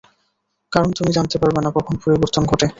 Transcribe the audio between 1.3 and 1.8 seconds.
পারবে না,